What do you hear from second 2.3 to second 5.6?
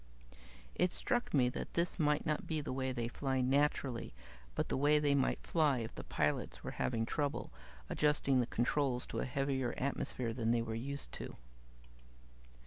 be the way they fly, naturally, but the way they might